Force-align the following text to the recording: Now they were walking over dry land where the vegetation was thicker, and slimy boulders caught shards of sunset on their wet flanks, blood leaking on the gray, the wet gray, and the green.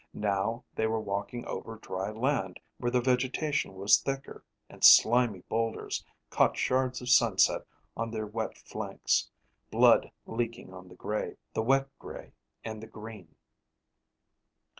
Now 0.15 0.63
they 0.73 0.87
were 0.87 0.99
walking 0.99 1.45
over 1.45 1.75
dry 1.75 2.09
land 2.09 2.59
where 2.79 2.89
the 2.89 3.01
vegetation 3.01 3.75
was 3.75 3.99
thicker, 4.01 4.43
and 4.67 4.83
slimy 4.83 5.41
boulders 5.41 6.03
caught 6.31 6.57
shards 6.57 7.01
of 7.01 7.09
sunset 7.09 7.67
on 7.95 8.09
their 8.09 8.25
wet 8.25 8.57
flanks, 8.57 9.29
blood 9.69 10.09
leaking 10.25 10.73
on 10.73 10.87
the 10.87 10.95
gray, 10.95 11.37
the 11.53 11.61
wet 11.61 11.87
gray, 11.99 12.31
and 12.65 12.81
the 12.81 12.87
green. 12.87 13.35